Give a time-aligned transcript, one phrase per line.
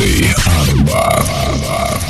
[0.00, 0.32] DJ
[0.88, 2.09] Arba.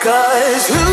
[0.00, 0.89] Cause who